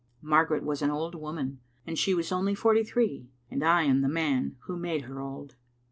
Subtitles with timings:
[0.23, 4.09] Margaret was an old woman, and she was only forty three: and I am the
[4.09, 5.53] man who made her old.